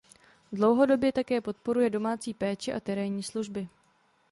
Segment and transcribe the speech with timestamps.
[0.51, 3.67] Dlouhodobě také podporuje domácí péči a terénní služby.